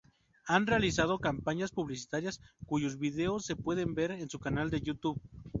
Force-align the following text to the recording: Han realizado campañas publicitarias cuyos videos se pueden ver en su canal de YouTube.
Han 0.45 0.65
realizado 0.65 1.19
campañas 1.19 1.69
publicitarias 1.71 2.41
cuyos 2.65 2.97
videos 2.97 3.45
se 3.45 3.55
pueden 3.55 3.93
ver 3.93 4.09
en 4.09 4.31
su 4.31 4.39
canal 4.39 4.71
de 4.71 4.81
YouTube. 4.81 5.21